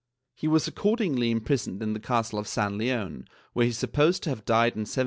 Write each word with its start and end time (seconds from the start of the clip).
^ 0.01 0.03
He 0.33 0.47
was 0.47 0.67
accordingly 0.67 1.31
impris 1.31 1.67
oned 1.67 1.79
in 1.83 1.93
the 1.93 1.99
castle 1.99 2.39
of 2.39 2.47
San 2.47 2.75
Leone 2.79 3.25
where 3.53 3.65
he 3.65 3.69
is 3.69 3.77
supposed 3.77 4.23
to 4.23 4.29
have 4.31 4.45
died 4.45 4.73
in 4.73 4.79
1795. 4.81 4.99